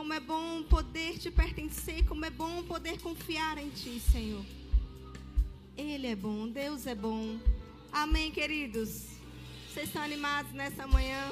[0.00, 4.42] como é bom poder te pertencer, como é bom poder confiar em Ti, Senhor.
[5.76, 7.38] Ele é bom, Deus é bom.
[7.92, 9.08] Amém, queridos?
[9.68, 11.30] Vocês estão animados nessa manhã?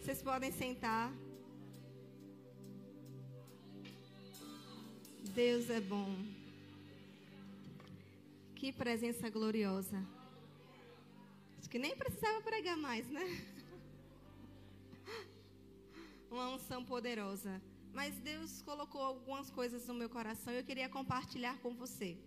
[0.00, 1.12] Vocês podem sentar.
[5.34, 6.16] Deus é bom.
[8.54, 10.02] Que presença gloriosa.
[11.58, 13.55] Acho que nem precisava pregar mais, né?
[16.30, 17.62] Uma unção poderosa.
[17.92, 22.18] Mas Deus colocou algumas coisas no meu coração e eu queria compartilhar com você.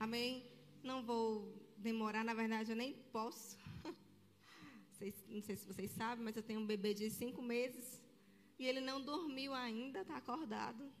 [0.00, 0.44] Amém?
[0.82, 3.56] Não vou demorar, na verdade eu nem posso.
[5.28, 8.02] não sei se vocês sabem, mas eu tenho um bebê de cinco meses
[8.58, 10.92] e ele não dormiu ainda, está acordado.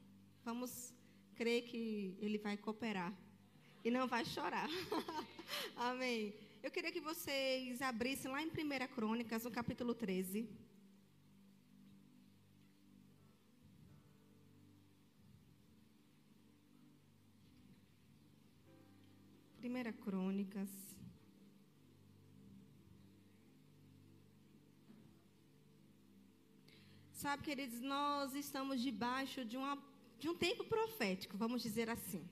[0.44, 0.94] Vamos
[1.34, 3.12] crer que ele vai cooperar
[3.84, 4.68] e não vai chorar.
[5.76, 6.34] Amém.
[6.62, 10.48] Eu queria que vocês abrissem lá em 1 Crônicas, no capítulo 13.
[19.62, 20.68] Primeira Crônicas.
[27.12, 29.78] Sabe, queridos, nós estamos debaixo de, uma,
[30.18, 32.28] de um tempo profético, vamos dizer assim.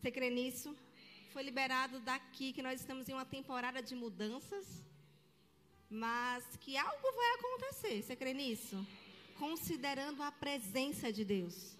[0.00, 0.76] Você crê nisso?
[1.32, 4.66] Foi liberado daqui que nós estamos em uma temporada de mudanças,
[5.88, 8.02] mas que algo vai acontecer.
[8.02, 8.84] Você crê nisso?
[9.38, 11.75] Considerando a presença de Deus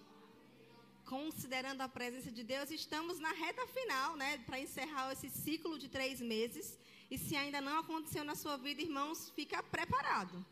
[1.07, 5.87] considerando a presença de Deus, estamos na reta final, né, para encerrar esse ciclo de
[5.87, 6.77] três meses.
[7.09, 10.45] E se ainda não aconteceu na sua vida, irmãos, fica preparado.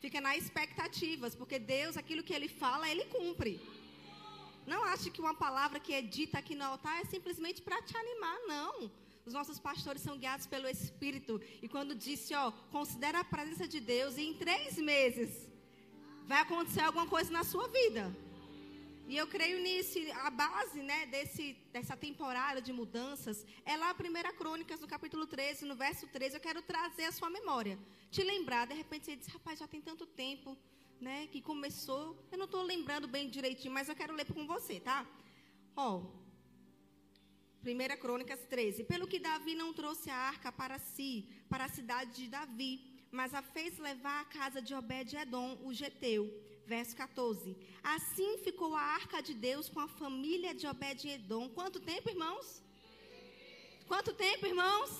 [0.00, 3.60] Fica na expectativas, porque Deus, aquilo que Ele fala, Ele cumpre.
[4.66, 7.96] Não ache que uma palavra que é dita aqui no altar é simplesmente para te
[7.96, 8.90] animar, não.
[9.26, 11.40] Os nossos pastores são guiados pelo Espírito.
[11.62, 15.46] E quando disse, ó, considera a presença de Deus, e em três meses
[16.26, 18.04] vai acontecer alguma coisa na sua vida.
[19.10, 19.98] E eu creio nisso.
[20.26, 25.26] A base né, desse, dessa temporada de mudanças é lá a primeira Crônicas, no capítulo
[25.26, 26.34] 13, no verso 13.
[26.34, 27.78] Eu quero trazer a sua memória.
[28.10, 30.58] Te lembrar, de repente você diz, rapaz, já tem tanto tempo
[31.00, 32.22] né, que começou.
[32.30, 35.06] Eu não estou lembrando bem direitinho, mas eu quero ler com você, tá?
[35.74, 36.02] Ó,
[37.62, 38.84] Primeira Crônicas 13.
[38.84, 42.72] Pelo que Davi não trouxe a arca para si, para a cidade de Davi,
[43.10, 47.56] mas a fez levar à casa de Obed-edom, o geteu Verso 14.
[47.82, 51.48] Assim ficou a arca de Deus com a família de Obed-Edom.
[51.48, 52.62] Quanto tempo, irmãos?
[53.86, 54.90] Quanto tempo, irmãos?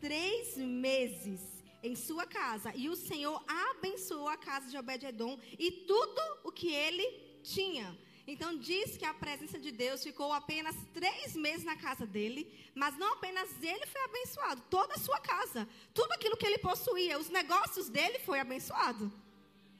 [0.00, 1.42] Três meses
[1.82, 2.72] em sua casa.
[2.74, 7.06] E o Senhor abençoou a casa de Obed-Edom e tudo o que ele
[7.42, 7.86] tinha.
[8.26, 12.96] Então diz que a presença de Deus ficou apenas três meses na casa dele, mas
[12.96, 17.28] não apenas ele foi abençoado, toda a sua casa, tudo aquilo que ele possuía, os
[17.28, 19.12] negócios dele foi abençoado.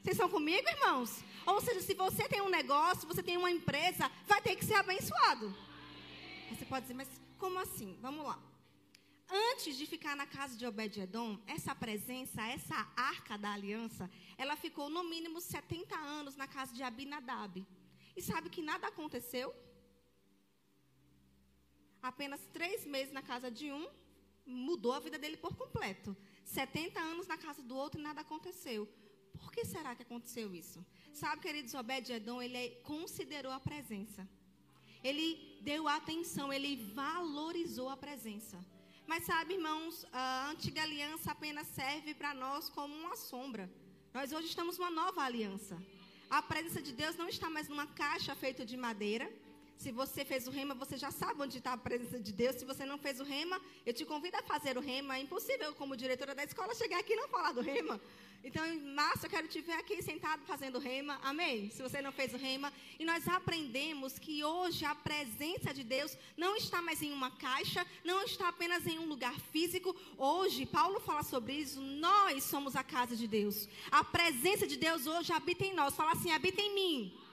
[0.01, 1.23] Vocês estão comigo, irmãos?
[1.45, 4.75] Ou seja, se você tem um negócio, você tem uma empresa, vai ter que ser
[4.75, 5.53] abençoado.
[6.49, 7.97] Você pode dizer, mas como assim?
[8.01, 8.39] Vamos lá.
[9.29, 14.89] Antes de ficar na casa de Obed-Edom, essa presença, essa arca da aliança, ela ficou
[14.89, 17.65] no mínimo 70 anos na casa de Abinadab.
[18.15, 19.53] E sabe que nada aconteceu?
[22.01, 23.87] Apenas três meses na casa de um,
[24.45, 26.15] mudou a vida dele por completo.
[26.45, 28.87] 70 anos na casa do outro e nada aconteceu.
[29.41, 30.79] Por que será que aconteceu isso?
[31.13, 34.27] Sabe, queridos, Obed-Edom, ele considerou a presença.
[35.03, 35.27] Ele
[35.61, 38.57] deu atenção, ele valorizou a presença.
[39.07, 43.69] Mas sabe, irmãos, a antiga aliança apenas serve para nós como uma sombra.
[44.13, 45.81] Nós hoje estamos numa nova aliança.
[46.29, 49.31] A presença de Deus não está mais numa caixa feita de madeira.
[49.79, 52.57] Se você fez o rema, você já sabe onde está a presença de Deus.
[52.57, 55.15] Se você não fez o rema, eu te convido a fazer o rema.
[55.15, 57.97] É impossível, como diretora da escola, chegar aqui e não falar do rema.
[58.43, 61.17] Então, em março, eu quero te ver aqui sentado fazendo rema.
[61.23, 61.69] Amém?
[61.69, 62.73] Se você não fez o rema.
[62.99, 67.87] E nós aprendemos que hoje a presença de Deus não está mais em uma caixa,
[68.03, 69.95] não está apenas em um lugar físico.
[70.17, 71.79] Hoje, Paulo fala sobre isso.
[71.79, 73.69] Nós somos a casa de Deus.
[73.89, 75.95] A presença de Deus hoje habita em nós.
[75.95, 77.28] Fala assim: habita em mim.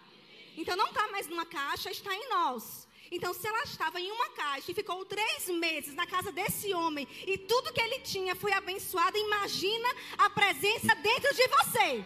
[0.56, 2.86] Então, não está mais numa caixa, está em nós.
[3.10, 7.06] Então, se ela estava em uma caixa e ficou três meses na casa desse homem
[7.26, 9.88] e tudo que ele tinha foi abençoado, imagina
[10.18, 12.04] a presença dentro de você.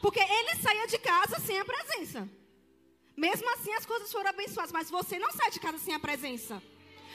[0.00, 2.28] Porque ele saía de casa sem a presença.
[3.16, 6.62] Mesmo assim, as coisas foram abençoadas, mas você não sai de casa sem a presença.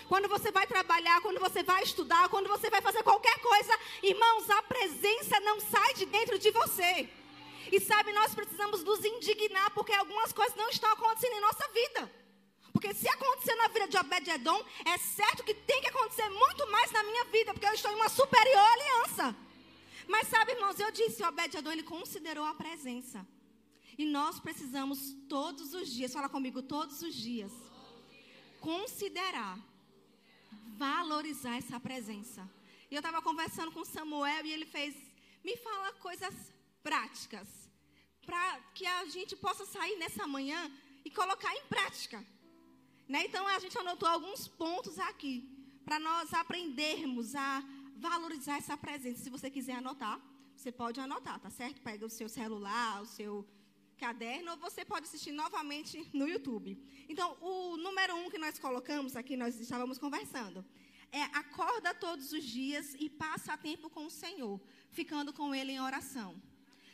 [0.09, 4.49] Quando você vai trabalhar, quando você vai estudar, quando você vai fazer qualquer coisa, irmãos,
[4.49, 7.09] a presença não sai de dentro de você.
[7.71, 12.23] E sabe, nós precisamos nos indignar porque algumas coisas não estão acontecendo em nossa vida.
[12.71, 16.91] Porque se acontecer na vida de Obed-Edom, é certo que tem que acontecer muito mais
[16.91, 19.35] na minha vida, porque eu estou em uma superior aliança.
[20.07, 23.25] Mas sabe, irmãos, eu disse, Obed-Edom, ele considerou a presença.
[23.97, 27.51] E nós precisamos todos os dias, fala comigo, todos os dias,
[28.59, 29.59] considerar,
[30.75, 32.49] valorizar essa presença.
[32.89, 34.95] E eu estava conversando com Samuel e ele fez,
[35.43, 36.33] me fala coisas
[36.83, 37.47] práticas,
[38.25, 40.71] para que a gente possa sair nessa manhã
[41.05, 42.25] e colocar em prática.
[43.07, 43.25] Né?
[43.25, 45.35] Então a gente anotou alguns pontos aqui
[45.85, 47.63] para nós aprendermos a
[47.97, 49.23] valorizar essa presença.
[49.23, 50.19] Se você quiser anotar,
[50.55, 51.81] você pode anotar, tá certo?
[51.81, 53.45] Pega o seu celular, o seu
[53.97, 56.77] caderno, ou você pode assistir novamente no YouTube.
[57.07, 60.65] Então, o número um que nós colocamos aqui, nós estávamos conversando,
[61.11, 64.59] é acorda todos os dias e passa tempo com o Senhor,
[64.89, 66.41] ficando com Ele em oração.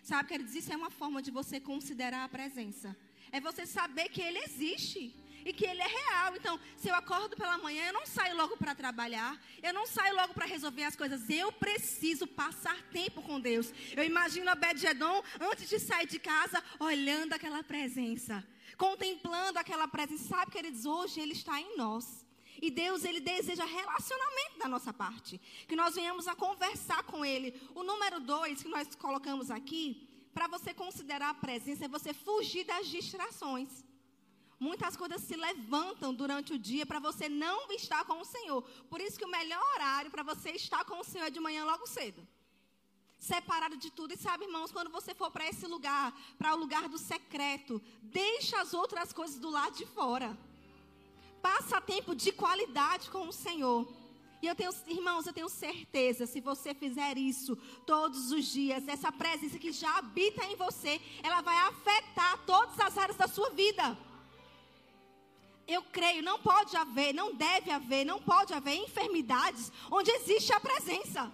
[0.10, 2.98] Sabe, quer dizer, isso é uma forma de você considerar a presença.
[3.32, 5.02] É você saber que Ele existe
[5.46, 6.36] e que ele é real.
[6.36, 10.16] Então, se eu acordo pela manhã, eu não saio logo para trabalhar, eu não saio
[10.16, 11.30] logo para resolver as coisas.
[11.30, 13.72] Eu preciso passar tempo com Deus.
[13.96, 18.44] Eu imagino a Bedjedon antes de sair de casa, olhando aquela presença,
[18.78, 20.28] contemplando aquela presença.
[20.28, 22.26] Sabe, queridos, hoje ele está em nós.
[22.62, 25.40] E Deus, Ele deseja relacionamento da nossa parte.
[25.68, 27.60] Que nós venhamos a conversar com Ele.
[27.74, 32.66] O número dois que nós colocamos aqui, para você considerar a presença, é você fugir
[32.66, 33.84] das distrações.
[34.60, 38.62] Muitas coisas se levantam durante o dia para você não estar com o Senhor.
[38.90, 41.64] Por isso que o melhor horário para você estar com o Senhor é de manhã
[41.64, 42.28] logo cedo.
[43.18, 44.14] Separado de tudo.
[44.14, 48.60] E sabe, irmãos, quando você for para esse lugar, para o lugar do secreto, deixa
[48.60, 50.38] as outras coisas do lado de fora.
[51.42, 53.88] Passa tempo de qualidade com o Senhor.
[54.42, 59.12] E eu tenho, irmãos, eu tenho certeza, se você fizer isso todos os dias, essa
[59.12, 63.98] presença que já habita em você, ela vai afetar todas as áreas da sua vida
[65.70, 70.60] eu creio, não pode haver, não deve haver, não pode haver enfermidades onde existe a
[70.60, 71.32] presença.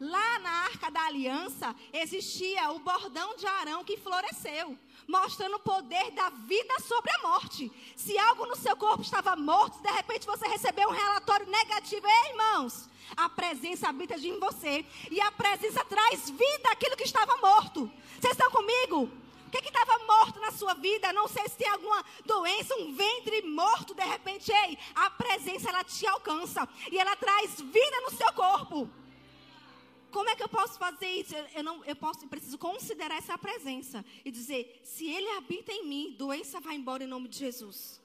[0.00, 6.10] Lá na Arca da Aliança existia o bordão de Arão que floresceu, mostrando o poder
[6.12, 7.70] da vida sobre a morte.
[7.94, 12.06] Se algo no seu corpo estava morto, de repente você recebeu um relatório negativo.
[12.06, 17.36] Ei, irmãos, a presença habita em você e a presença traz vida àquilo que estava
[17.36, 17.90] morto.
[18.20, 19.10] Vocês estão comigo?
[19.46, 21.12] O que estava morto na sua vida?
[21.12, 24.50] Não sei se tem alguma doença, um ventre morto de repente.
[24.52, 28.90] Ei, a presença ela te alcança e ela traz vida no seu corpo.
[30.16, 31.34] Como é que eu posso fazer isso?
[31.54, 35.86] Eu, não, eu posso, eu preciso considerar essa presença e dizer: se Ele habita em
[35.86, 38.00] mim, doença vai embora em nome de Jesus.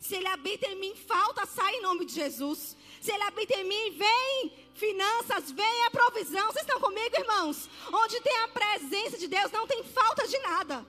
[0.00, 2.76] Se Ele habita em mim, falta sai em nome de Jesus.
[3.00, 6.46] Se Ele habita em mim, vem finanças, vem a provisão.
[6.48, 7.70] Vocês estão comigo, irmãos?
[7.92, 10.84] Onde tem a presença de Deus, não tem falta de nada.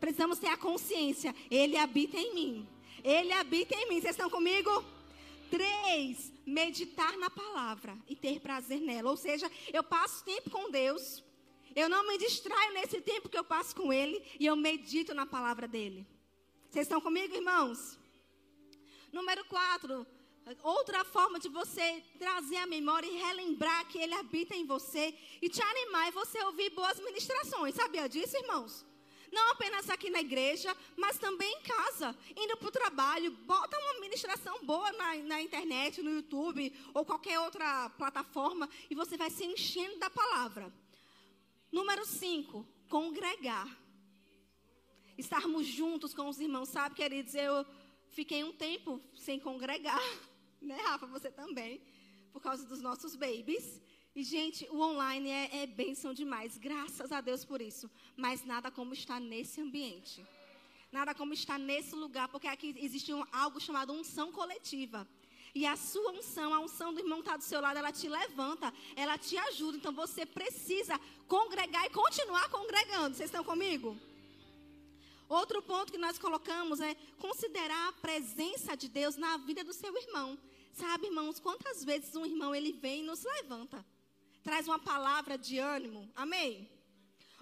[0.00, 1.36] Precisamos ter a consciência.
[1.50, 2.68] Ele habita em mim.
[3.04, 4.00] Ele habita em mim.
[4.00, 4.82] Vocês estão comigo?
[5.50, 9.10] Três, meditar na palavra e ter prazer nela.
[9.10, 11.22] Ou seja, eu passo tempo com Deus.
[11.74, 14.22] Eu não me distraio nesse tempo que eu passo com Ele.
[14.38, 16.06] E eu medito na palavra dele.
[16.70, 17.98] Vocês estão comigo, irmãos?
[19.12, 20.06] Número quatro.
[20.62, 25.48] Outra forma de você trazer a memória e relembrar que Ele habita em você e
[25.48, 27.74] te animar é você ouvir boas ministrações.
[27.74, 28.84] Sabia disso, irmãos?
[29.32, 33.30] Não apenas aqui na igreja, mas também em casa, indo para o trabalho.
[33.46, 39.16] Bota uma ministração boa na, na internet, no YouTube ou qualquer outra plataforma e você
[39.16, 40.72] vai se enchendo da palavra.
[41.70, 43.68] Número 5, congregar
[45.20, 46.68] estarmos juntos com os irmãos.
[46.68, 47.64] Sabe, queridos, eu
[48.10, 50.00] fiquei um tempo sem congregar,
[50.60, 51.06] né, Rafa?
[51.06, 51.80] Você também,
[52.32, 53.80] por causa dos nossos babies.
[54.14, 57.88] E, gente, o online é, é bênção demais, graças a Deus por isso.
[58.16, 60.24] Mas nada como estar nesse ambiente.
[60.90, 65.06] Nada como estar nesse lugar, porque aqui existe um, algo chamado unção coletiva.
[65.54, 68.08] E a sua unção, a unção do irmão que está do seu lado, ela te
[68.08, 69.76] levanta, ela te ajuda.
[69.76, 70.98] Então você precisa
[71.28, 73.16] congregar e continuar congregando.
[73.16, 73.96] Vocês estão comigo?
[75.28, 79.96] Outro ponto que nós colocamos é considerar a presença de Deus na vida do seu
[79.96, 80.36] irmão.
[80.72, 83.84] Sabe, irmãos, quantas vezes um irmão ele vem e nos levanta,
[84.42, 86.10] traz uma palavra de ânimo.
[86.14, 86.68] Amém?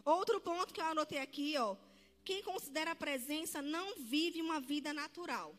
[0.04, 1.76] Outro ponto que eu anotei aqui, ó,
[2.24, 5.54] quem considera a presença não vive uma vida natural.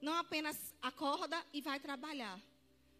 [0.00, 2.40] Não apenas acorda e vai trabalhar.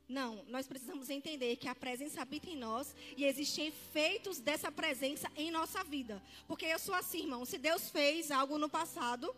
[0.09, 5.31] Não, nós precisamos entender que a presença habita em nós e existem efeitos dessa presença
[5.37, 6.21] em nossa vida.
[6.49, 7.45] Porque eu sou assim, irmão.
[7.45, 9.35] Se Deus fez algo no passado,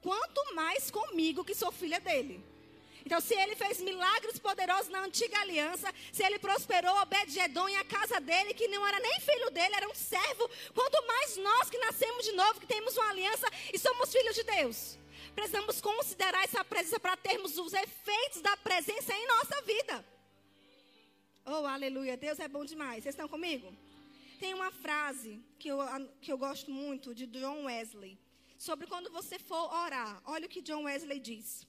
[0.00, 2.42] quanto mais comigo que sou filha dele.
[3.08, 7.82] Então, se ele fez milagres poderosos na antiga aliança, se ele prosperou Obed-Edom e a
[7.82, 11.78] casa dele, que não era nem filho dele, era um servo, quanto mais nós que
[11.78, 14.98] nascemos de novo, que temos uma aliança e somos filhos de Deus
[15.34, 20.04] precisamos considerar essa presença para termos os efeitos da presença em nossa vida.
[21.46, 22.16] Oh, aleluia.
[22.16, 23.04] Deus é bom demais.
[23.04, 23.72] Vocês estão comigo?
[24.40, 25.78] Tem uma frase que eu,
[26.20, 28.18] que eu gosto muito de John Wesley
[28.58, 30.20] sobre quando você for orar.
[30.24, 31.67] Olha o que John Wesley diz.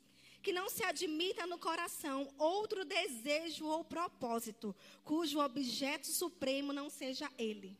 [0.49, 7.31] Que não se admita no coração outro desejo ou propósito, cujo objeto supremo não seja
[7.37, 7.77] ele.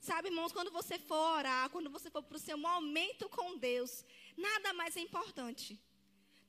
[0.00, 4.04] Sabe, irmãos, quando você for orar, quando você for para o seu momento com Deus,
[4.36, 5.76] nada mais é importante.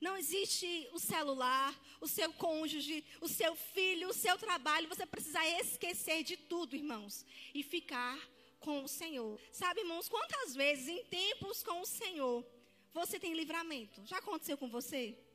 [0.00, 4.86] Não existe o celular, o seu cônjuge, o seu filho, o seu trabalho.
[4.86, 8.16] Você precisa esquecer de tudo, irmãos, e ficar
[8.60, 9.36] com o Senhor.
[9.50, 12.46] Sabe, irmãos, quantas vezes em tempos com o Senhor
[12.94, 14.06] você tem livramento?
[14.06, 15.25] Já aconteceu com você?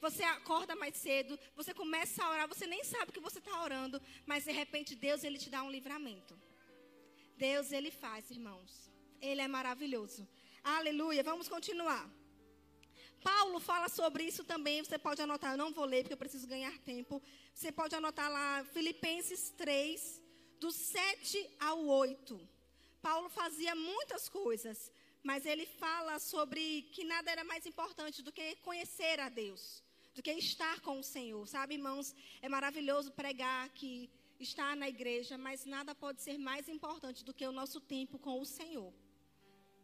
[0.00, 4.00] Você acorda mais cedo, você começa a orar, você nem sabe que você está orando,
[4.26, 6.38] mas de repente Deus ele te dá um livramento.
[7.36, 8.90] Deus ele faz, irmãos.
[9.20, 10.26] Ele é maravilhoso.
[10.62, 11.22] Aleluia.
[11.22, 12.08] Vamos continuar.
[13.22, 14.82] Paulo fala sobre isso também.
[14.82, 17.22] Você pode anotar, eu não vou ler porque eu preciso ganhar tempo.
[17.52, 20.22] Você pode anotar lá Filipenses 3,
[20.60, 22.48] do 7 ao 8.
[23.02, 28.56] Paulo fazia muitas coisas, mas ele fala sobre que nada era mais importante do que
[28.56, 29.82] conhecer a Deus,
[30.16, 31.46] do que estar com o Senhor.
[31.46, 37.22] Sabe, irmãos, é maravilhoso pregar que estar na igreja, mas nada pode ser mais importante
[37.22, 38.92] do que o nosso tempo com o Senhor.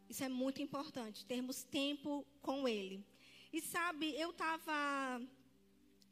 [0.09, 3.05] Isso é muito importante, termos tempo com Ele.
[3.53, 5.21] E sabe, eu estava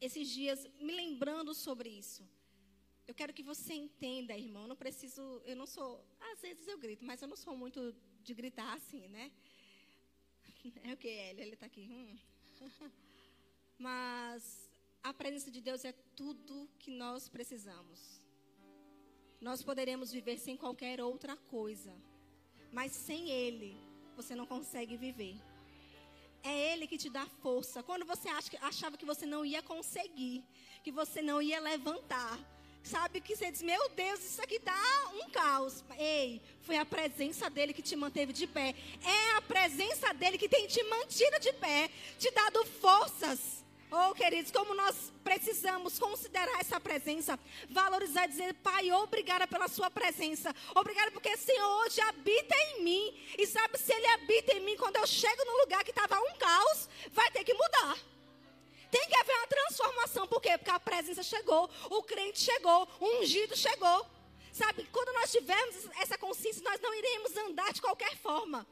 [0.01, 2.23] esses dias me lembrando sobre isso.
[3.09, 4.69] Eu quero que você entenda, irmão.
[4.69, 8.35] Não preciso, eu não sou, às vezes eu grito, mas eu não sou muito de
[8.35, 9.33] gritar assim, né?
[10.85, 11.89] É o que ele, ele está aqui.
[11.91, 12.19] Hum.
[13.81, 14.71] Mas
[15.03, 17.99] a presença de Deus é tudo que nós precisamos.
[19.41, 21.91] Nós poderemos viver sem qualquer outra coisa,
[22.71, 23.75] mas sem Ele,
[24.15, 25.35] você não consegue viver.
[26.43, 27.83] É Ele que te dá força.
[27.83, 28.29] Quando você
[28.61, 30.45] achava que você não ia conseguir,
[30.85, 32.39] que você não ia levantar,
[32.83, 34.77] sabe que você diz: Meu Deus, isso aqui tá
[35.15, 35.83] um caos.
[35.97, 38.75] Ei, foi a presença dele que te manteve de pé.
[39.03, 43.60] É a presença dele que tem te mantido de pé, te dado forças.
[43.93, 47.37] Oh, queridos, como nós precisamos considerar essa presença,
[47.69, 50.55] valorizar dizer, Pai, obrigada pela sua presença.
[50.77, 53.35] Obrigada porque o Senhor hoje habita em mim.
[53.37, 56.39] E sabe, se Ele habita em mim, quando eu chego num lugar que estava um
[56.39, 57.99] caos, vai ter que mudar.
[58.93, 60.27] Tem que haver uma transformação.
[60.29, 60.57] Por quê?
[60.57, 64.07] Porque a presença chegou, o crente chegou, o ungido chegou.
[64.53, 68.65] Sabe, quando nós tivermos essa consciência, nós não iremos andar de qualquer forma.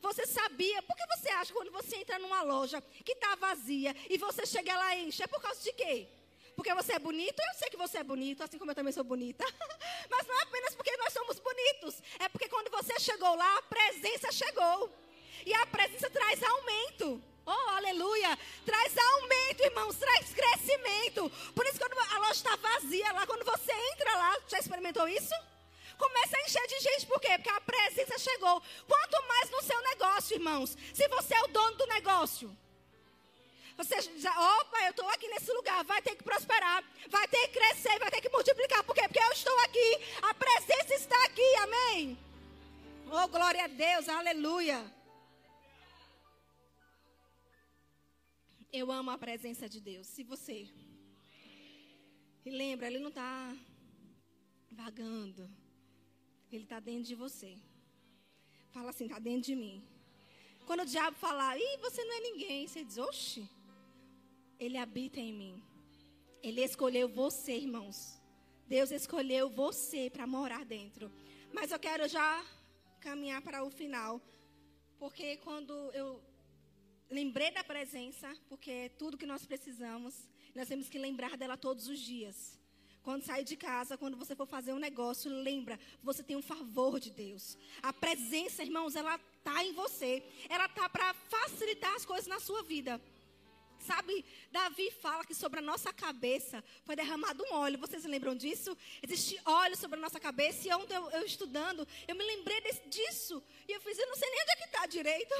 [0.00, 0.82] Você sabia?
[0.82, 4.46] Por que você acha que quando você entra numa loja que está vazia e você
[4.46, 5.22] chega lá e enche?
[5.22, 6.08] É por causa de quê?
[6.54, 7.40] Porque você é bonito?
[7.40, 9.44] Eu sei que você é bonito, assim como eu também sou bonita.
[10.10, 12.02] Mas não é apenas porque nós somos bonitos.
[12.18, 14.92] É porque quando você chegou lá, a presença chegou.
[15.44, 17.22] E a presença traz aumento.
[17.44, 18.38] Oh, aleluia!
[18.64, 21.28] Traz aumento, irmãos, traz crescimento.
[21.54, 25.34] Por isso, quando a loja está vazia lá, quando você entra lá, já experimentou isso?
[25.98, 27.06] Começa a encher de gente.
[27.06, 27.30] Por quê?
[27.36, 28.62] Porque a presença chegou.
[28.86, 30.76] Quanto mais no seu negócio, irmãos.
[30.92, 32.56] Se você é o dono do negócio.
[33.76, 34.30] Você já,
[34.60, 38.10] opa, eu estou aqui nesse lugar, vai ter que prosperar, vai ter que crescer, vai
[38.10, 38.84] ter que multiplicar.
[38.84, 39.02] Por quê?
[39.02, 42.18] Porque eu estou aqui, a presença está aqui, amém?
[43.10, 44.84] Oh, glória a Deus, aleluia.
[48.72, 50.06] Eu amo a presença de Deus.
[50.06, 50.68] Se você.
[52.44, 53.54] E lembra, ele não está
[54.70, 55.50] vagando.
[56.52, 57.56] Ele está dentro de você.
[58.70, 59.82] Fala assim, está dentro de mim.
[60.66, 63.48] Quando o diabo falar, ih, você não é ninguém, você diz, oxe,
[64.58, 65.62] ele habita em mim.
[66.42, 68.20] Ele escolheu você, irmãos.
[68.66, 71.10] Deus escolheu você para morar dentro.
[71.52, 72.44] Mas eu quero já
[73.00, 74.20] caminhar para o final.
[74.98, 76.22] Porque quando eu
[77.10, 81.88] lembrei da presença, porque é tudo que nós precisamos, nós temos que lembrar dela todos
[81.88, 82.58] os dias.
[83.02, 87.00] Quando sair de casa, quando você for fazer um negócio, lembra, você tem um favor
[87.00, 87.58] de Deus.
[87.82, 90.22] A presença, irmãos, ela tá em você.
[90.48, 93.00] Ela tá para facilitar as coisas na sua vida.
[93.80, 97.80] Sabe, Davi fala que sobre a nossa cabeça foi derramado um óleo.
[97.80, 98.78] Vocês lembram disso?
[99.02, 100.68] Existe óleo sobre a nossa cabeça.
[100.68, 103.42] E ontem eu, eu estudando, eu me lembrei desse, disso.
[103.66, 105.34] E eu fiz, eu não sei nem onde é que está direito.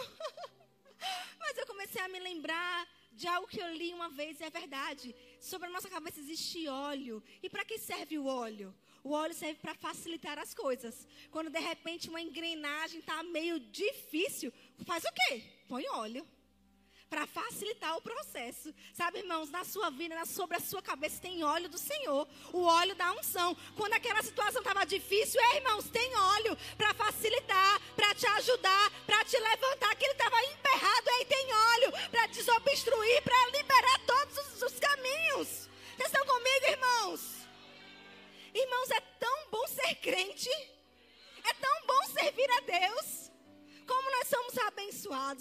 [1.38, 4.50] Mas eu comecei a me lembrar de algo que eu li uma vez e é
[4.50, 5.14] verdade.
[5.40, 7.23] Sobre a nossa cabeça existe óleo.
[7.42, 8.75] E para que serve o óleo?
[9.04, 11.07] O óleo serve para facilitar as coisas.
[11.31, 14.52] Quando de repente uma engrenagem está meio difícil,
[14.85, 15.42] faz o quê?
[15.69, 16.26] Põe óleo
[17.12, 18.73] para facilitar o processo.
[18.95, 22.95] Sabe, irmãos, na sua vida, sobre a sua cabeça tem óleo do Senhor, o óleo
[22.95, 23.54] da unção.
[23.76, 29.23] Quando aquela situação estava difícil, é, irmãos, tem óleo para facilitar, para te ajudar, para
[29.26, 29.81] te levantar.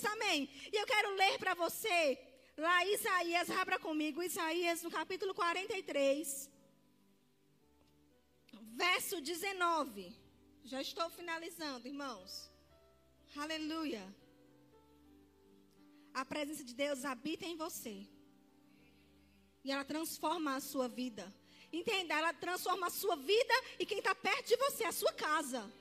[0.05, 0.50] Amém.
[0.71, 2.17] E eu quero ler para você
[2.57, 6.50] lá Isaías, abra comigo, Isaías no capítulo 43,
[8.74, 10.15] verso 19.
[10.63, 12.50] Já estou finalizando, irmãos.
[13.36, 14.03] Aleluia.
[16.13, 18.07] A presença de Deus habita em você.
[19.63, 21.33] E ela transforma a sua vida.
[21.71, 25.71] Entenda, ela transforma a sua vida e quem está perto de você, a sua casa.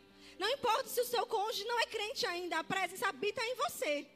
[0.40, 4.06] Não importa se o seu cônjuge não é crente ainda, a presença habita em você.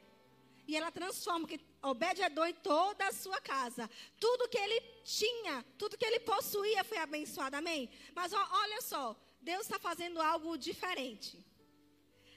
[0.67, 3.87] E ela transforma, que Obed-Edom e toda a sua casa.
[4.19, 7.91] Tudo que ele tinha, tudo que ele possuía foi abençoado, amém?
[8.15, 11.45] Mas ó, olha só, Deus está fazendo algo diferente.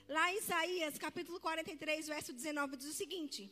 [0.07, 3.51] Lá em Isaías, capítulo 43, verso 19, diz o seguinte: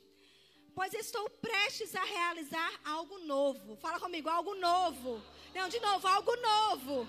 [0.75, 3.77] Pois estou prestes a realizar algo novo.
[3.77, 5.23] Fala comigo, algo novo.
[5.55, 7.09] Não, de novo, algo novo.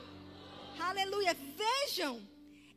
[0.79, 1.33] Aleluia.
[1.33, 2.25] Vejam,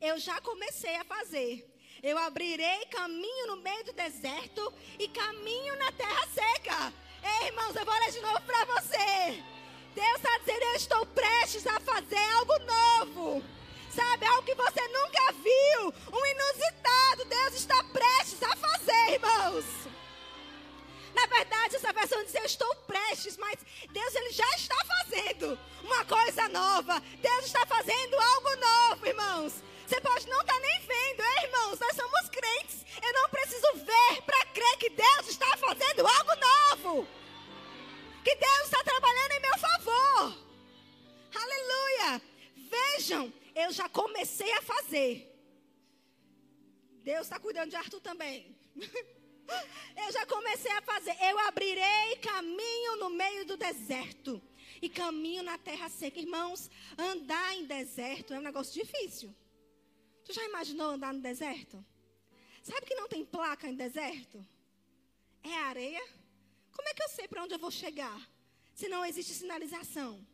[0.01, 1.67] eu já comecei a fazer.
[2.03, 6.93] Eu abrirei caminho no meio do deserto e caminho na terra seca.
[7.23, 9.43] Ei, irmãos, eu vou ler de novo para você.
[9.95, 13.45] Deus está dizendo: Eu estou prestes a fazer algo novo.
[13.91, 15.95] Sabe, algo que você nunca viu.
[16.11, 17.25] Um inusitado.
[17.27, 19.65] Deus está prestes a fazer, irmãos.
[21.15, 23.59] Na verdade, essa versão diz: Eu estou prestes, mas
[23.91, 27.03] Deus ele já está fazendo uma coisa nova.
[27.21, 29.70] Deus está fazendo algo novo, irmãos.
[29.91, 31.81] Você pode não estar tá nem vendo, hein, irmãos?
[31.81, 32.87] Nós somos crentes.
[33.05, 37.09] Eu não preciso ver para crer que Deus está fazendo algo novo.
[38.23, 40.39] Que Deus está trabalhando em meu favor.
[41.35, 42.23] Aleluia.
[42.57, 45.27] Vejam, eu já comecei a fazer.
[47.03, 48.57] Deus está cuidando de Arthur também.
[48.77, 51.17] eu já comecei a fazer.
[51.21, 54.41] Eu abrirei caminho no meio do deserto
[54.81, 56.21] e caminho na terra seca.
[56.21, 59.35] Irmãos, andar em deserto é um negócio difícil.
[60.25, 61.85] Tu já imaginou andar no deserto?
[62.63, 64.47] Sabe que não tem placa em deserto?
[65.43, 66.03] É areia.
[66.73, 68.21] Como é que eu sei para onde eu vou chegar?
[68.75, 70.25] Se não existe sinalização.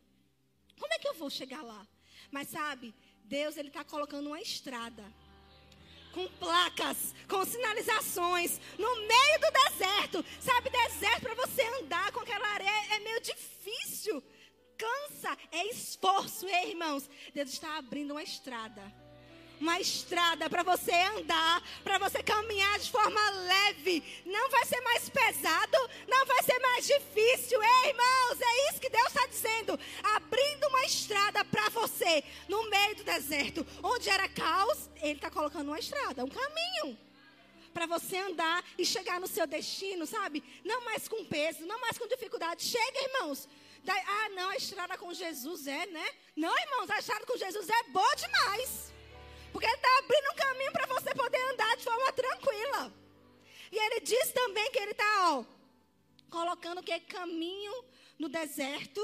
[0.79, 1.87] Como é que eu vou chegar lá?
[2.29, 5.03] Mas sabe, Deus ele está colocando uma estrada
[6.13, 10.25] com placas, com sinalizações no meio do deserto.
[10.39, 14.23] Sabe, deserto para você andar com aquela areia é meio difícil.
[14.77, 17.09] Cansa, é esforço, irmãos.
[17.33, 18.93] Deus está abrindo uma estrada
[19.59, 24.03] uma estrada para você andar, para você caminhar de forma leve.
[24.25, 27.61] Não vai ser mais pesado, não vai ser mais difícil.
[27.61, 29.79] Ei, irmãos, é isso que Deus está dizendo.
[30.15, 35.69] Abrindo uma estrada para você no meio do deserto, onde era caos, Ele está colocando
[35.69, 36.97] uma estrada, um caminho.
[37.73, 40.43] Para você andar e chegar no seu destino, sabe?
[40.65, 42.63] Não mais com peso, não mais com dificuldade.
[42.63, 43.47] Chega, irmãos.
[43.87, 46.09] ah, não, a estrada com Jesus é, né?
[46.35, 48.96] Não, irmãos, a estrada com Jesus é boa demais.
[49.57, 52.93] Porque Ele está abrindo um caminho para você poder andar de forma tranquila.
[53.71, 55.43] E Ele diz também que Ele está,
[56.29, 57.73] colocando que caminho
[58.19, 59.01] no deserto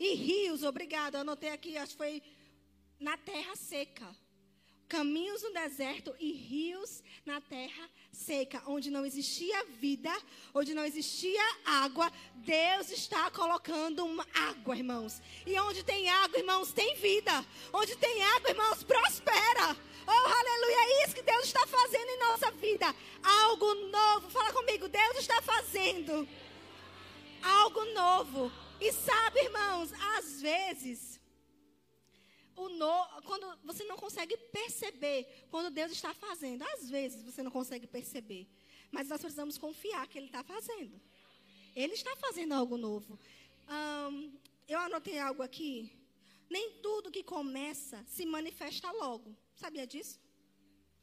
[0.00, 2.22] e rios, obrigado, anotei aqui, acho que foi
[2.98, 4.04] na terra seca
[4.88, 10.14] caminhos no deserto e rios na terra seca, onde não existia vida,
[10.54, 15.20] onde não existia água, Deus está colocando água, irmãos.
[15.46, 17.44] E onde tem água, irmãos, tem vida.
[17.72, 19.76] Onde tem água, irmãos, prospera.
[20.06, 22.94] Oh, aleluia, é isso que Deus está fazendo em nossa vida.
[23.22, 24.30] Algo novo.
[24.30, 26.28] Fala comigo, Deus está fazendo
[27.42, 28.52] algo novo.
[28.80, 31.13] E sabe, irmãos, às vezes
[32.56, 36.62] o no, quando você não consegue perceber quando Deus está fazendo.
[36.62, 38.46] Às vezes você não consegue perceber.
[38.90, 41.00] Mas nós precisamos confiar que Ele está fazendo.
[41.74, 43.18] Ele está fazendo algo novo.
[44.68, 45.90] Eu anotei algo aqui.
[46.48, 49.36] Nem tudo que começa se manifesta logo.
[49.56, 50.20] Sabia disso?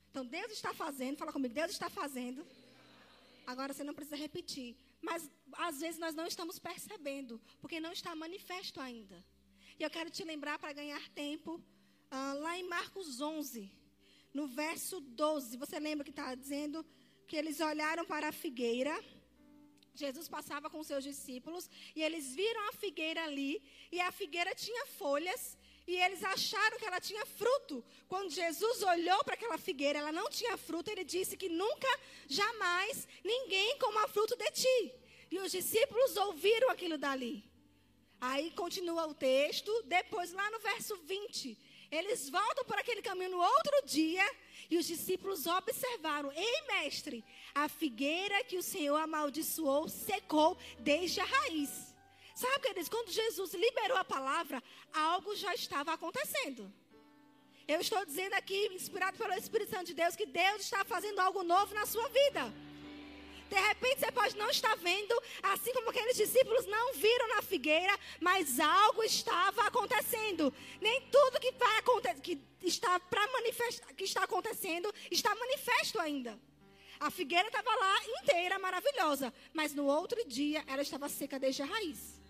[0.09, 2.45] Então Deus está fazendo, fala comigo, Deus está fazendo.
[3.45, 4.75] Agora você não precisa repetir.
[5.01, 9.23] Mas às vezes nós não estamos percebendo, porque não está manifesto ainda.
[9.81, 13.67] E eu quero te lembrar para ganhar tempo, uh, lá em Marcos 11,
[14.31, 15.57] no verso 12.
[15.57, 16.85] Você lembra que está dizendo
[17.27, 18.93] que eles olharam para a figueira.
[19.95, 23.59] Jesus passava com seus discípulos e eles viram a figueira ali
[23.91, 27.83] e a figueira tinha folhas e eles acharam que ela tinha fruto.
[28.07, 31.91] Quando Jesus olhou para aquela figueira, ela não tinha fruto, ele disse que nunca,
[32.27, 34.93] jamais, ninguém coma fruto de ti.
[35.31, 37.50] E os discípulos ouviram aquilo dali.
[38.21, 41.57] Aí continua o texto, depois lá no verso 20,
[41.91, 44.23] eles voltam por aquele caminho no outro dia
[44.69, 51.25] e os discípulos observaram: Ei, mestre, a figueira que o Senhor amaldiçoou secou desde a
[51.25, 51.95] raiz.
[52.35, 56.71] Sabe, queridos, quando Jesus liberou a palavra, algo já estava acontecendo.
[57.67, 61.43] Eu estou dizendo aqui, inspirado pelo Espírito Santo de Deus, que Deus está fazendo algo
[61.43, 62.53] novo na sua vida.
[63.51, 67.93] De repente você pode não estar vendo, assim como aqueles discípulos não viram na figueira,
[68.21, 70.53] mas algo estava acontecendo.
[70.79, 76.39] Nem tudo que vai acontecer, que está para manifestar, que está acontecendo, está manifesto ainda.
[76.97, 81.65] A figueira estava lá inteira, maravilhosa, mas no outro dia ela estava seca desde a
[81.65, 82.20] raiz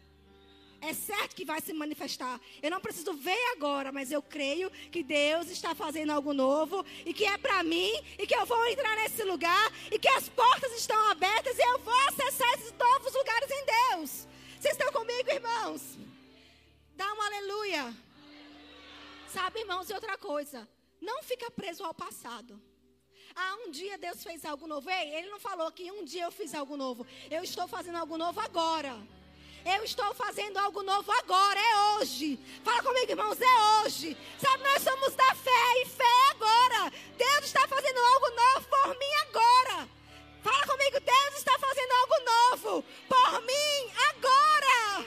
[0.81, 2.41] é certo que vai se manifestar.
[2.61, 7.13] Eu não preciso ver agora, mas eu creio que Deus está fazendo algo novo e
[7.13, 10.71] que é para mim e que eu vou entrar nesse lugar e que as portas
[10.73, 14.27] estão abertas e eu vou acessar esses novos lugares em Deus.
[14.59, 15.97] Vocês estão comigo, irmãos?
[16.95, 17.95] Dá um aleluia.
[19.27, 20.67] Sabe, irmãos, e outra coisa,
[20.99, 22.61] não fica preso ao passado.
[23.35, 24.89] Ah, um dia Deus fez algo novo.
[24.89, 27.05] Ei, ele não falou que um dia eu fiz algo novo.
[27.29, 28.97] Eu estou fazendo algo novo agora.
[29.65, 32.39] Eu estou fazendo algo novo agora, é hoje.
[32.63, 34.17] Fala comigo, irmãos, é hoje.
[34.39, 36.91] Sabe, nós somos da fé e fé é agora.
[37.15, 39.89] Deus está fazendo algo novo por mim agora.
[40.41, 45.05] Fala comigo, Deus está fazendo algo novo por mim agora.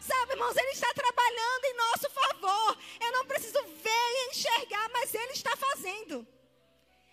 [0.00, 2.78] Sabe, irmãos, Ele está trabalhando em nosso favor.
[3.00, 6.26] Eu não preciso ver e enxergar, mas Ele está fazendo.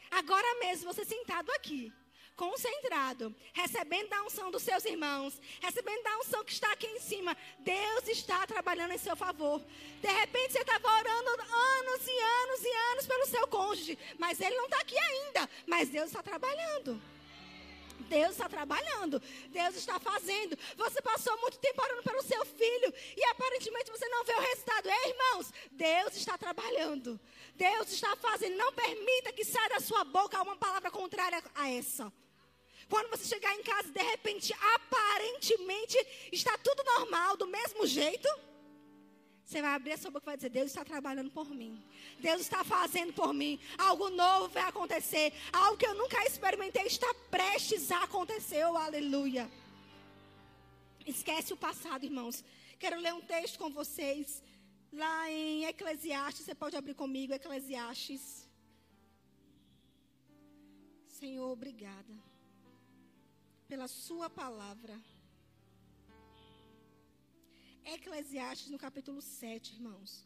[0.09, 1.91] Agora mesmo, você sentado aqui
[2.37, 7.35] concentrado, recebendo a unção dos seus irmãos, recebendo a unção que está aqui em cima.
[7.59, 9.59] Deus está trabalhando em seu favor.
[9.99, 14.55] De repente você estava orando anos e anos e anos pelo seu cônjuge, mas ele
[14.55, 15.49] não está aqui ainda.
[15.65, 17.01] Mas Deus está trabalhando.
[18.01, 20.57] Deus está trabalhando, Deus está fazendo.
[20.77, 24.87] Você passou muito tempo orando pelo seu filho e aparentemente você não vê o resultado.
[24.87, 27.19] Ei, irmãos, Deus está trabalhando,
[27.55, 28.55] Deus está fazendo.
[28.55, 32.13] Não permita que saia da sua boca uma palavra contrária a essa.
[32.89, 35.97] Quando você chegar em casa, de repente, aparentemente,
[36.31, 38.27] está tudo normal, do mesmo jeito.
[39.43, 41.81] Você vai abrir a sua boca e vai dizer: Deus está trabalhando por mim.
[42.19, 43.59] Deus está fazendo por mim.
[43.77, 45.33] Algo novo vai acontecer.
[45.51, 48.65] Algo que eu nunca experimentei está prestes a acontecer.
[48.65, 49.49] Oh, aleluia.
[51.05, 52.43] Esquece o passado, irmãos.
[52.79, 54.43] Quero ler um texto com vocês.
[54.91, 56.45] Lá em Eclesiastes.
[56.45, 58.47] Você pode abrir comigo, Eclesiastes.
[61.07, 62.27] Senhor, obrigada
[63.67, 64.95] pela sua palavra.
[67.83, 70.25] Eclesiastes no capítulo 7, irmãos.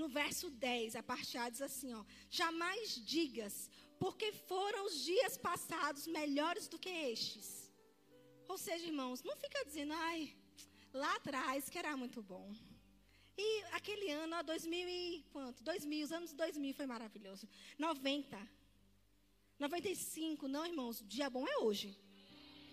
[0.00, 5.36] No verso 10, a parte A diz assim, ó: Jamais digas, porque foram os dias
[5.36, 7.70] passados melhores do que estes.
[8.48, 10.34] Ou seja, irmãos, não fica dizendo, ai,
[10.92, 12.52] lá atrás que era muito bom.
[13.36, 15.62] E aquele ano, ó, 2000 e quanto?
[15.62, 17.48] 2000, os anos 2000 foi maravilhoso.
[17.78, 18.38] 90,
[19.60, 21.94] 95, não, irmãos, dia bom é hoje.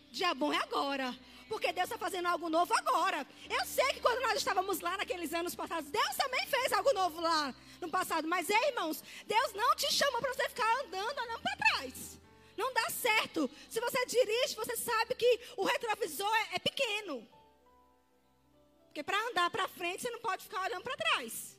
[0.09, 1.13] Dia bom é agora.
[1.49, 3.27] Porque Deus está fazendo algo novo agora.
[3.49, 7.19] Eu sei que quando nós estávamos lá naqueles anos passados, Deus também fez algo novo
[7.19, 8.25] lá no passado.
[8.25, 12.17] Mas, ei, irmãos, Deus não te chama para você ficar andando, olhando para trás.
[12.55, 13.49] Não dá certo.
[13.69, 17.27] Se você dirige, você sabe que o retrovisor é, é pequeno.
[18.85, 21.56] Porque para andar para frente, você não pode ficar olhando para trás.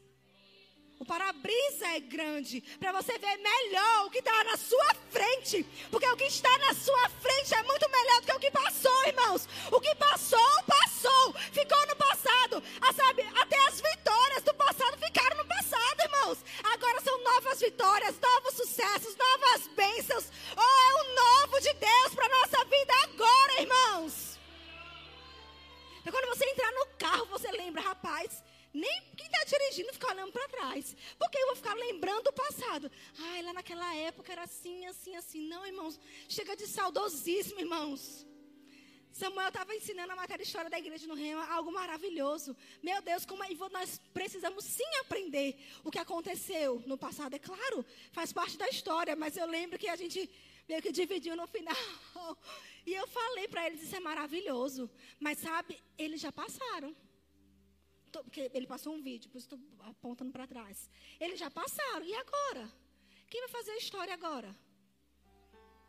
[0.98, 5.64] O para-brisa é grande para você ver melhor o que está na sua frente.
[5.92, 9.06] Porque o que está na sua frente é muito melhor do que o que passou,
[9.06, 9.48] irmãos.
[9.70, 11.32] O que passou, passou.
[11.52, 12.62] Ficou no passado.
[12.80, 16.38] Ah, sabe, até as vitórias do passado ficaram no passado, irmãos.
[16.64, 20.24] Agora são novas vitórias, novos sucessos, novas bênçãos.
[20.56, 24.36] Oh, é o novo de Deus para nossa vida agora, irmãos.
[26.00, 30.32] Então, quando você entrar no carro, você lembra, rapaz nem quem está dirigindo fica olhando
[30.32, 30.96] para trás.
[31.18, 32.90] Porque eu vou ficar lembrando o passado.
[33.18, 35.48] Ai, lá naquela época era assim, assim, assim.
[35.48, 35.98] Não, irmãos.
[36.28, 38.26] Chega de saudosismo, irmãos.
[39.10, 42.56] Samuel estava ensinando a matéria história da igreja no Rema, algo maravilhoso.
[42.82, 47.34] Meu Deus, como é, nós precisamos sim aprender o que aconteceu no passado.
[47.34, 50.30] É claro, faz parte da história, mas eu lembro que a gente
[50.68, 51.76] meio que dividiu no final.
[52.86, 54.90] E eu falei para eles, isso é maravilhoso.
[55.20, 56.96] Mas sabe, eles já passaram
[58.24, 60.90] porque ele passou um vídeo, por isso estou apontando para trás.
[61.20, 62.70] Eles já passaram, e agora?
[63.28, 64.54] Quem vai fazer a história agora?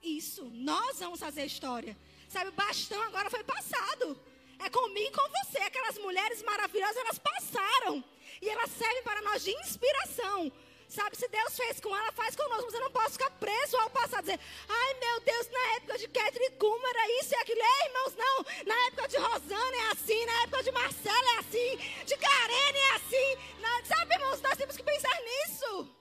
[0.02, 1.98] Isso, nós vamos fazer a história.
[2.28, 4.20] Sabe, o bastão agora foi passado.
[4.60, 5.58] É comigo e com você.
[5.60, 8.04] Aquelas mulheres maravilhosas, elas passaram.
[8.42, 10.52] E elas servem para nós de inspiração.
[10.90, 12.66] Sabe, se Deus fez com ela, faz conosco.
[12.66, 14.22] Mas eu não posso ficar preso ao passado.
[14.22, 17.62] Dizer, ai meu Deus, na época de Catherine Kuma era isso e aquilo.
[17.62, 18.66] Ei, irmãos, não.
[18.66, 20.26] Na época de Rosana é assim.
[20.26, 21.78] Na época de Marcela é assim.
[22.06, 23.38] De Karene é assim.
[23.60, 25.96] Na, sabe, irmãos, nós temos que pensar nisso.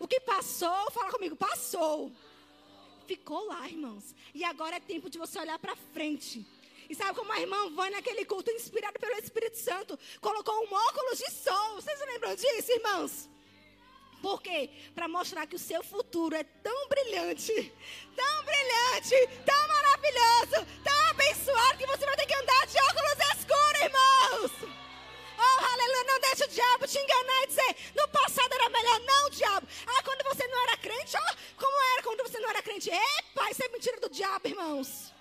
[0.00, 2.10] O que passou, fala comigo, passou.
[3.06, 4.16] Ficou lá, irmãos.
[4.34, 6.44] E agora é tempo de você olhar para frente
[6.90, 9.96] E sabe como a irmã vai naquele culto inspirado pelo Espírito Santo?
[10.20, 11.76] Colocou um óculos de sol.
[11.76, 13.35] Vocês lembram disso, irmãos?
[14.22, 14.70] Por quê?
[14.94, 17.72] Para mostrar que o seu futuro é tão brilhante,
[18.16, 23.82] tão brilhante, tão maravilhoso, tão abençoado que você vai ter que andar de óculos escuros,
[23.82, 24.76] irmãos.
[25.38, 29.00] Oh, aleluia, não deixe o diabo te enganar e dizer, no passado era melhor.
[29.00, 29.68] Não, diabo.
[29.86, 32.90] Ah, quando você não era crente, ó, oh, como era quando você não era crente?
[32.90, 35.12] Epa, isso é mentira do diabo, irmãos.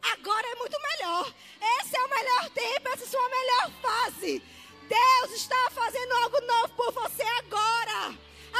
[0.00, 1.34] Agora é muito melhor.
[1.80, 4.42] Esse é o melhor tempo, essa é a sua melhor fase.
[4.88, 8.16] Deus está fazendo algo novo por você agora.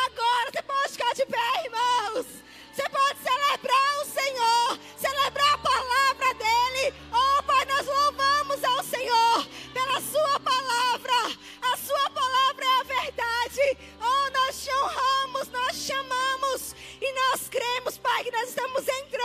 [0.06, 2.26] Agora você pode ficar de pé, irmãos.
[2.72, 6.94] Você pode celebrar o Senhor, celebrar a palavra dele.
[7.10, 11.38] Oh, Pai, nós louvamos ao Senhor pela Sua palavra.
[11.62, 13.78] A Sua palavra é a verdade.
[13.98, 19.17] Oh, nós te honramos, nós chamamos e nós cremos, Pai, que nós estamos entrando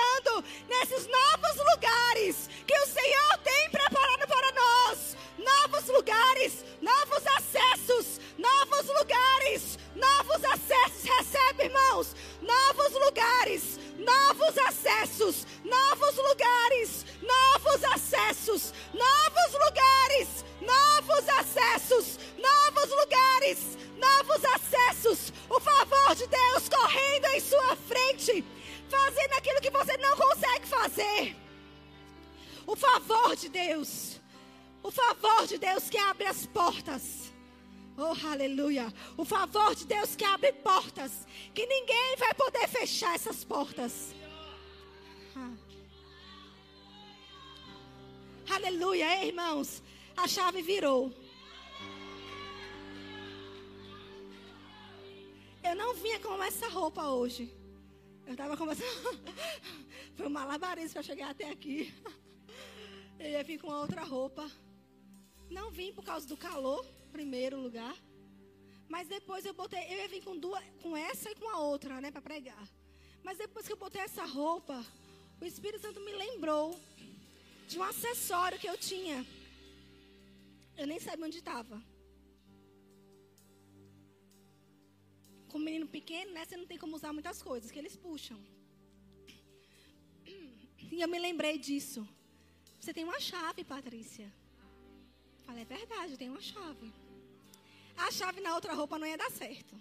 [48.66, 49.84] Aleluia, irmãos.
[50.16, 51.12] A chave virou.
[55.62, 57.54] Eu não vinha com essa roupa hoje.
[58.26, 59.20] Eu estava conversando.
[60.16, 61.94] Foi um malabarismo para chegar até aqui.
[63.20, 64.50] Eu ia vir com outra roupa.
[65.50, 67.96] Não vim por causa do calor primeiro lugar.
[68.88, 72.00] Mas depois eu botei, eu ia vir com duas, com essa e com a outra,
[72.00, 72.66] né, para pregar.
[73.24, 74.86] Mas depois que eu botei essa roupa,
[75.42, 76.80] o Espírito Santo me lembrou
[77.74, 79.26] de um acessório que eu tinha.
[80.78, 81.82] Eu nem sabia onde estava.
[85.50, 88.40] Com um menino pequeno, né, você não tem como usar muitas coisas que eles puxam.
[90.92, 92.08] E eu me lembrei disso.
[92.80, 94.32] Você tem uma chave, Patrícia.
[95.46, 96.94] Falei, é verdade, eu tenho uma chave.
[97.98, 99.76] A chave na outra roupa não ia dar certo.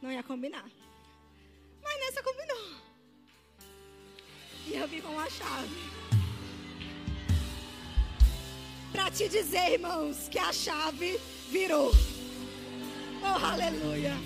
[0.00, 0.68] Não ia combinar.
[1.82, 2.66] Mas nessa combinou.
[4.68, 6.05] E eu vi com a chave.
[8.96, 11.92] Para te dizer, irmãos, que a chave virou.
[13.22, 14.16] Oh, aleluia.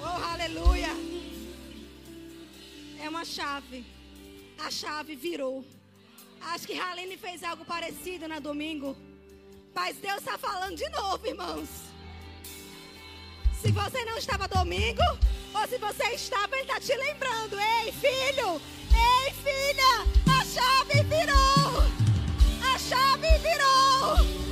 [0.00, 0.88] Oh, aleluia.
[3.00, 3.86] É uma chave
[4.58, 5.64] a chave virou.
[6.40, 8.96] Acho que Raline fez algo parecido na domingo.
[9.72, 11.68] Mas Deus está falando de novo, irmãos.
[13.62, 15.02] Se você não estava domingo,
[15.56, 17.58] ou se você estava, Ele está te lembrando.
[17.58, 18.60] Ei, filho!
[18.92, 20.06] Ei, filha!
[20.26, 21.82] A chave virou!
[22.72, 24.45] A chave virou!